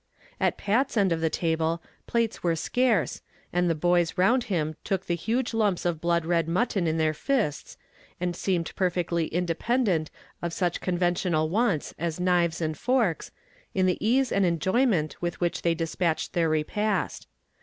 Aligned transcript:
At 0.39 0.57
Pat's 0.57 0.97
end 0.97 1.11
of 1.11 1.21
the 1.21 1.29
table 1.29 1.79
plates 2.07 2.41
were 2.41 2.55
scarce, 2.55 3.21
and 3.53 3.69
the 3.69 3.75
boys 3.75 4.17
round 4.17 4.45
him 4.45 4.75
took 4.83 5.05
the 5.05 5.13
huge 5.13 5.53
lumps 5.53 5.85
of 5.85 6.01
blood 6.01 6.25
red 6.25 6.47
mutton 6.47 6.87
in 6.87 6.97
their 6.97 7.13
fists, 7.13 7.77
and 8.19 8.35
seemed 8.35 8.75
perfectly 8.75 9.27
independent 9.27 10.09
of 10.41 10.53
such 10.53 10.81
conventional 10.81 11.49
wants 11.49 11.93
as 11.99 12.19
knives 12.19 12.61
and 12.61 12.79
forks, 12.79 13.29
in 13.75 13.85
the 13.85 14.03
ease 14.03 14.31
and 14.31 14.43
enjoyment 14.43 15.21
with 15.21 15.39
which 15.39 15.61
they 15.61 15.75
dispatched 15.75 16.33
their 16.33 16.49
repast. 16.49 17.27